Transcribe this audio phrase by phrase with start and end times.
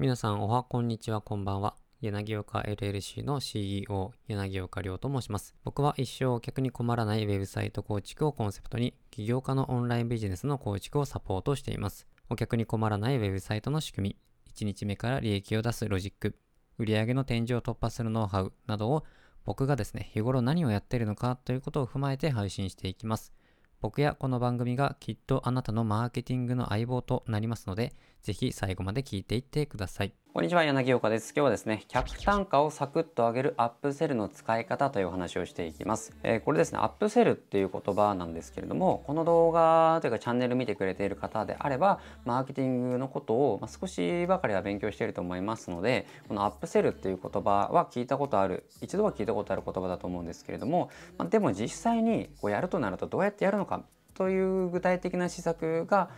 [0.00, 1.76] 皆さんおはこんにちはこんばんは。
[2.00, 5.54] 柳岡 LLC の CEO 柳岡亮と申します。
[5.62, 12.06] 僕は一生お客に困らないウェブサイト構築をコンセプトに起業家のオンラインビジネスの構築をサポートしています。
[12.30, 14.16] お客に困らないウェブサイトの仕組み
[14.54, 16.34] 1日目から利益を出すロジック
[16.78, 19.04] 売上の天井を突破するノウハウなどを
[19.44, 23.34] 僕がですね日頃何をやっているのかということを踏まえて配信していきます。
[23.80, 30.12] 僕やこの番組がきっとあなたのマーケティングの相棒となりますので、ぜひ最後まで聞いていってください。
[30.32, 31.32] こんにちは、柳岡です。
[31.34, 36.14] 今日はですね、客単価をサクッと上げるアップセルの使い方というお話をしていきます。
[36.22, 53.82] えー、これですね、アップセルっていう言葉なんですけれども、この動画というかチャンネル見てくれている方であれば、マーケティングのことを、ま少しばかりは勉強していると思いますので、このアップセルっていう言葉は聞いたことある、一度は聞いたことある言葉だと思うんですけれども、まあ、でも実際にこうやるとなるとどうやってやるのか
[54.14, 56.10] という具体的な施策が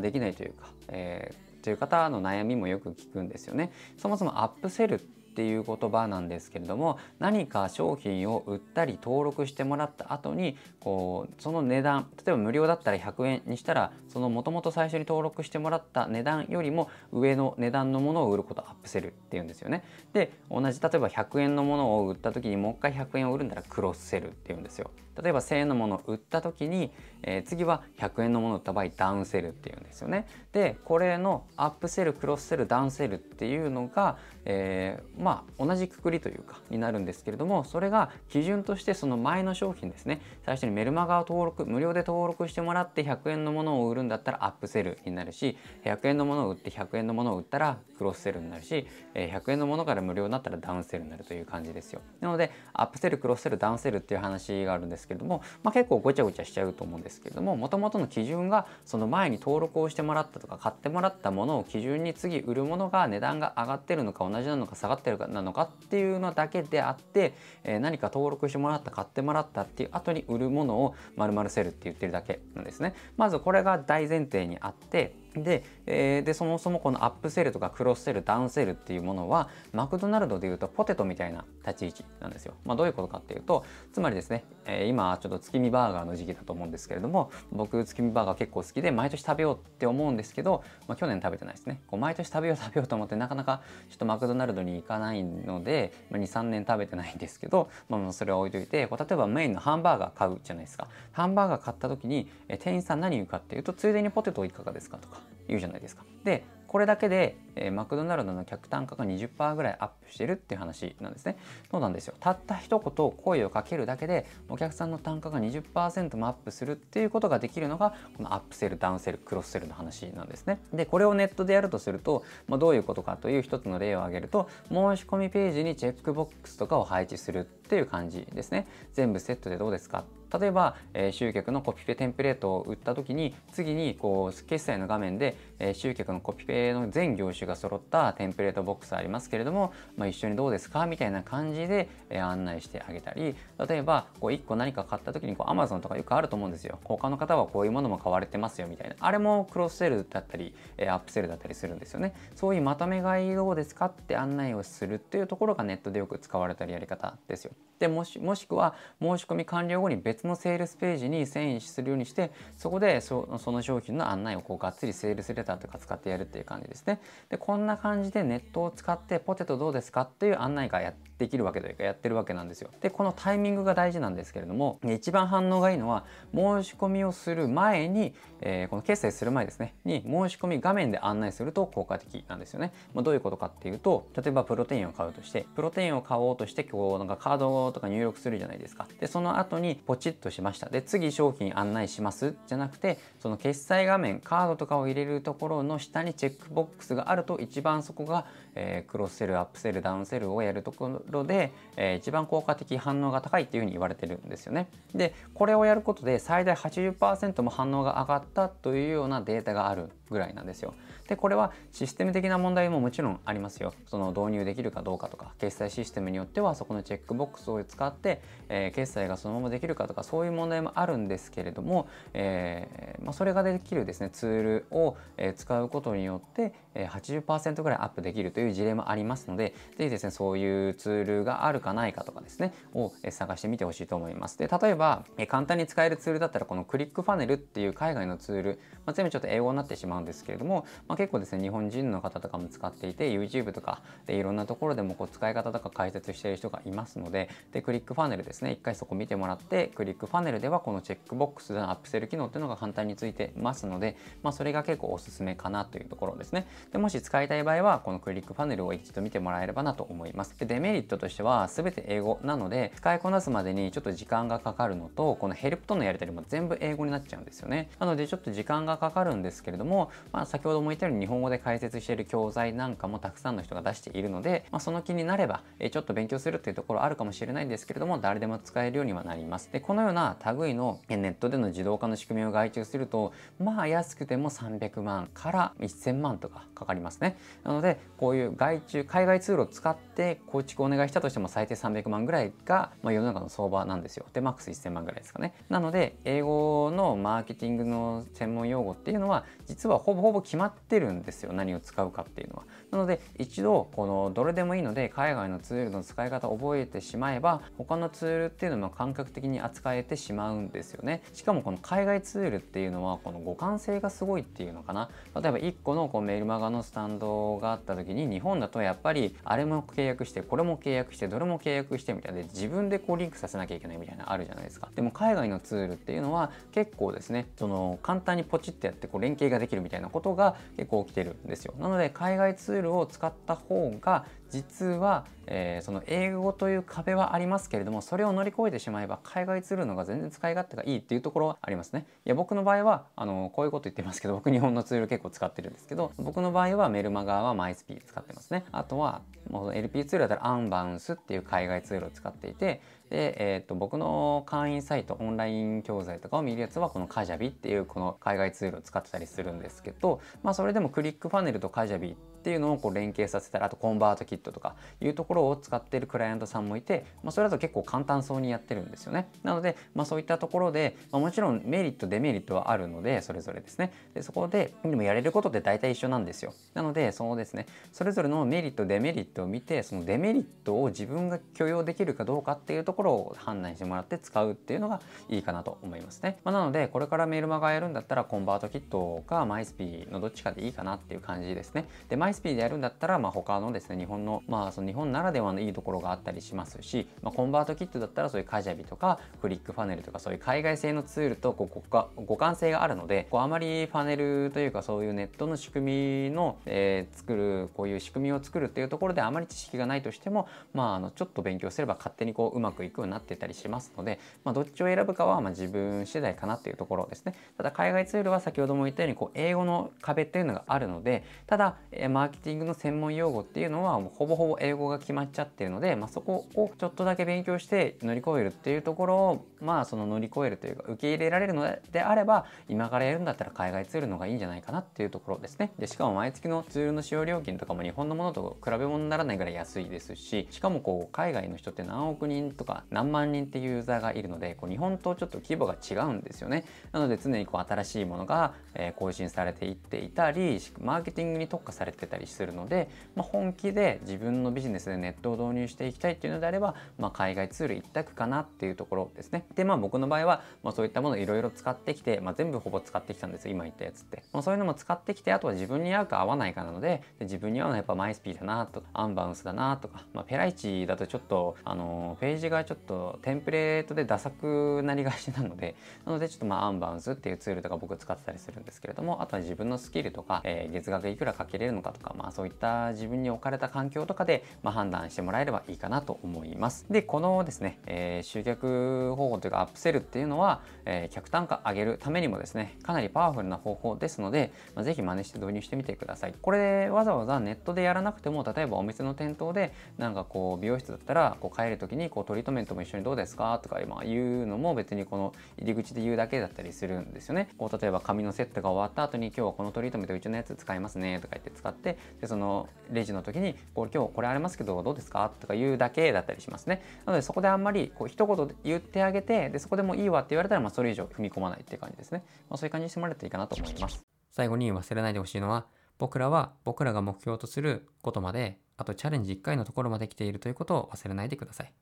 [0.00, 3.72] できないというか、えー、という方の悩みもよく聞くんですよね。
[3.96, 19.84] そもそもアップセルっていう言葉なんですけれども何か商品を売ったり登録してもらった後にこうその値段例えば無料だったら100円にしたらそのもともと最初に登録してもらった値段よりも上の値段のものを売ることアップセルっていうんですよね。
[20.12, 24.90] で同じ例えば100円のものを売った時にもう一回100円を売るんだらクロスセルっていうんですよ。
[25.22, 26.90] 例えば1000円のものを売った時に、
[27.22, 30.26] えー、次は100円のものを売った場合ダウンセルっていうんですよね。
[30.52, 52.00] でこれのアップセルクロスセルダウンセルっていうのが、えー、まあ同じくくりというかになるんですけれどもそれが基準としてその前の商品ですね最初にメルマガを登録無料で登録してもらって100円のものを売るんだったらアップセルになるし100円のものを売って100円のものを売ったらクロスセルになるし100円のものから無料になったらダウンセルになるという感じですよ。
[52.20, 72.94] なのでアップセルクロスセルダウンセルっていう話があるんですけれども、まあ、結構ごちゃごちゃしちゃうと思うんですけれどももともとの基準がその前に登録をしてもらったとか買ってもらったものを基準に次売るものが値段が上がってるのか同じなのか下がってるかなのかっていうのだけであって、えー、何か登録してもらった買ってもらったっていう後に売るものを丸々セルって言ってるだけなんですね。
[73.16, 82.54] まずこれが大前提にあってで,、えー、でそもそもこのアップセルとかクロスセルダウンセルっていうものはマクドナルドでいうとポテトみたいな立ち位置なんですよ。
[82.64, 106.04] まあ、どういうことかっていうとつまりですね、えー、今ちょっと月見バーガーの時期だと思うんですけれども僕月見バーガー結構好きで毎年食べようって思うんですけど、まあ、去年食べてないですねこう毎年食べよう食べようと思ってなかなかちょっとマクドナルドに行かないので、まあ、23年食べてないんですけど、まあ、それは置いといてこう例えばメインのハンバーガー買うじゃないですかハンバーガー買った時に、えー、店員さん何言うかっていうとついでにポテトいかがですかとか言うじゃないですか。
[106.24, 111.36] でこれだけで、えー、マクドナルドの客単価が20%ぐらいアップしてるっていう話なんですね。
[111.70, 112.14] そうなんですよ。
[112.18, 120.60] たった一言声をかけるだけでお客さんの単価が20%もアップするっていうことができるのがこのアップセル、ダウンセル、クロスセルの話なんですね。
[120.72, 128.66] で、これをネットでやるとすると、まあ、どういうことかという一つの例を挙げると申し込みページにチェックボックスとかを配置するっていう感じですね。
[128.94, 130.04] 全部セットでどうですか
[130.38, 143.36] 例えば、えー、集客のコピペテンプレートを売った時に次にこう決済の画面で、えー、集客のコピペの全業種が揃ったテンプレートボックスありますけれども、まあ、一緒にどうですかみたいな感じで、え、案内してあげたり
[143.68, 146.78] 例えばこう1個何か買った時にこう Amazon とかよくあると思うんですよ。
[146.84, 148.96] 他の方はこういうものも買われてますよみたいな。
[148.98, 152.14] あれもクロスセルだったり、え、アップセルだったりするんですよね。
[152.34, 157.52] そういうまとめ買いどうですかって案内をするっていうところがネットでよく使われたりやり方ですよ。
[157.80, 167.00] でもしもしくは申し込み完了後に別のセールスページに遷移するようにしてそこでその商品の案内をこうがっつりセールスレターとか使ってやるっていう感じですね。
[167.30, 172.70] でこんな感じでネットを使ってポテトどうですかっていう案内がやできるわけというかやってるわけなんですよ。
[172.80, 176.04] でこのタイミングが大事なんですけれども一番反応がいいのは
[176.34, 188.88] 申し込みをする前に、えー、この決済する前ですねに申し込み画面で案内すると効果的なんですよね、まあ、どういうことかっていうと例えばプロテインを買うとしてプロテインを買おうとしてこうなんかカードとか入力するじゃないですか。
[188.98, 190.70] でその後にポチッとしました。
[190.70, 192.34] で次商品案内します。
[192.46, 204.68] じゃなくてその決済画面カードとかを入れるところの下にチェックボックスがあると一番そこが、えー、クロスセルアップセルダウンセルをやるところで、えー、一番効果的反応が高いっていうふうに言われてるんですよね。
[204.94, 209.90] でこれをやることで最大80%も反応が上がったというようなデータがある。
[210.10, 210.74] ぐらいなんですよ。
[211.08, 213.72] でこれはシステム的な問題ももちろんありますよ。
[213.86, 234.38] その導入できるかどうかとか決済システムによってはそこのチェックボックスを使って、えー、決済がそのままできるかとかそういう問題もあるんですけれども、えーまあ、それができるですねツールを、え、使うことによって、え、80%ぐらいアップできるという事例もありますのでぜひですねそういうツールがあるかないかとかですねを、え、探してみてほしいと思います。
[234.38, 256.46] で例えば、え、簡単に使えるツールだったらこのクリックファネルっていう海外のツール、まあ、全部ちょっと英語になってしまうんですけれども、まあ、結構ですね日本人の方とかも使っていて YouTube とかでいろんなところでもこう使い方とか解説している人がいますのででクリックファネルですね一回そこ見てもらってクリックファネルではこのチェックボックスでのアップセル機能っていうのが簡単についてますので、まあ、それが結構おすすめかなというところですね。
[256.72, 260.38] でもし使いたい場合はこのクリックファネルを一度見てもらえればなと思います。
[260.38, 267.70] でデメリットとしては全て英語なので使いこなすまでにちょっと時間がかかるのとこのヘルプとのやり取りも全部英語になっちゃうんですよね。
[267.78, 279.50] なのでちょっと時間がかかるんですけれども、まあ、先ほども言ったように日本語で解説している教材なんかもたくさんの人が出しているので、まあ、その気になれば、えちょっと勉強するっていうところあるかもしれないんですけれども誰でも使えるようにはなります。
[279.52, 287.16] でこのような類のネットでの自動化の仕組みを外注するとまあ安くても300万から1000万とかかかりますね。
[287.44, 294.06] なのでこういう外注海外ツールを使って構築をお願いしたとしても最低300万ぐらいが、まあ、世の中の相場なんですよ。
[294.12, 295.34] でマックス1000万ぐらいですかね。
[295.48, 302.44] なので英語のマーケティングの専門用語っていうのは実はほぼほぼ決まってるんですよ何を使うかっていうのは。
[302.70, 311.02] なので一度このどれでもいいので海外のツールの使い方を覚えてしまえば他のツールっていうのも感覚的に扱えてしまうんですよね。
[311.12, 314.90] しかもこの海外ツールっていうのはこの互換性がすごいっていうのかな。
[315.14, 324.68] 例えば1個のこうメールマガのスタンドがあった時に日本だとやっぱりあれも契約してこれも契約してどれも契約してみたいで自分でこうリンクさせなきゃいけないみたいなあるじゃないですか。
[324.74, 331.54] でも海外のツールっていうのは結構ですねその簡単にポチってやってこう連携ができるみたいなことが結構起きてるんですよ。
[331.58, 341.86] なので海外ツールを使った方が実は、えー、その英語という壁はありますけれどもそれを乗り越えてしまえば海外ツールのが全然使い勝手がいいっていうところはありますね。
[342.06, 348.44] いや僕の場合はあのこういうこと言ってますけど僕日本のツール結構使ってるんですけど僕の場合はメルマガはマイスピー使ってますね。
[348.52, 352.60] あとはもう LP ツールだったらアンバウンスっていう海外ツールを使っていて
[352.90, 369.08] で、えー、と僕の会員サイトオンライン教材とかを見るやつはこのカジャビっていうこの海外ツールを使ってたりするんですけど、まあ、それでもクリックファネルとカジャビってっていうのをこう連携させたらあとコンバートキットとかいうところを使ってるクライアントさんもいて、まあ、それだと結構簡単そうにやってるんですよね。
[369.22, 373.72] なので、まあ、そういったところで、まあ、もちろんメリットデメリットはあるのでそれぞれですね。
[373.94, 376.34] でそこででもやれることって大体一緒なんですよ。
[376.54, 377.46] なのでそのですね。
[377.72, 391.66] それぞれのメリットデメリットを見てそのデメリットを自分が許容できるかどうかっていうところを判断してもらって使うっていうのがいいかなと思いますね、まあ、なのでこれからメールマガやるんだったらコンバートキットかマイスピーのどっちかでいいかなっていう感じですね。
[391.88, 417.14] でマイスピーでやるんだったら、まあ、他のですね日本のまあその日本ならではのいいところがあったりしますし、まあ、コンバートキットだったらそういうカジャビとかクリックファネルとかそういう海外製のツールとこう互換性があるのでこうあまりファネルというかそういうネットの仕組みの、えー、作るこういう仕組みを作るっていうところであまり知識がないとしても、まあ、あのちょっと勉強すれば勝手にこううまくいくようになってたりしますので、まあ、どっちを選ぶかはま自分次第かなっていうところですね。
[417.36, 435.52] ただ海外ツールは先ほども言ったようにこう英語の壁っていうのがあるのでただ、えマーケティングの専門用語っていうのはもうほぼほぼ英語が決まっちゃってるので、まあ、そこをちょっとだけ勉強して乗り越えるっていうところをまあその乗り越えるというか受け入れられるのであれば今からやるんだったら海外ツールの方がいいんじゃないかなっていうところですね。
[435.58, 446.44] でしかも毎月のツールの使用料金とかも日本のものと比べ物にならないぐらい安いですししかもこう海外の人って何億人とか何万人っていうユーザーがいるのでこう日本とちょっと規模が違うんですよね。
[446.72, 459.24] なので常にこう新しいものが、え更新されていっていたりマーケティングに特化されてたりするので、まあ、本気で自分のビジネスでネットを導入していきたいっていうのであれば、まあ、海外ツール一択かなっていうところですね。
[459.34, 486.66] でまあ僕の場合は、まあ、そういったものいろいろ使ってきて、まあ、全部ほぼ使ってきたんです今言ったやつって、まあ、そういうのも使ってきてあとは自分に合うか合わないかなので自分に合うのはやっぱマイスピーだなとかアンバウンスだなとか、まあ、ペライチだとちょっとあのページがちょっとテンプレートでダサくなりがちなのでなのでちょっとまあアンバウンスっていうツールとか僕使ってたりするんですけれどもあとは自分のスキルとか、えー、月額いくらかけれるのかととか、まあ、そういった自分に置かれた環境とかで、まあ、判断してもらえればいいかなと思います。
[486.70, 496.14] でこのですね、えー、集客方法というかアップセルっていうのは、えー、客単価上げるためにもですねかなりパワフルな方法ですので、まあ、ぜひ真似して導入してみてください。
[496.20, 503.40] これわざわざネットでやらなくても例えばお店の店頭でなんかこう美容室だったらこう帰る時にこうトリートメントも一緒にどうですか？
[503.42, 507.28] とか今言うのも別にこの入り口で言うだけだったりするんですよね。
[507.38, 511.69] こう例えば髪のセットが終わった後に今日はこのトリートメントうちのやつ使いますねとか言って使って
[512.00, 515.10] でそのレジの時にこれ今日これありますけどどうですか？
[515.20, 516.62] とか言うだけだったりしますね。
[516.86, 522.04] なのでそこであんまりこう一言言ってあげてでそこでもいいわって言われたらまあそれ以上踏み込まないっていう感じですね。
[522.28, 523.84] まあ、そういう感じにしてもらえるといいかなと思います。
[524.10, 525.46] 最後に忘れないでほしいのは
[525.78, 531.52] 僕らは僕らが目標とすることまであとチャレンジ1回のところまで来ているということを忘れないでください。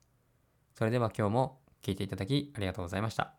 [0.73, 3.38] それでは今日も聞いていただきありがとうございました。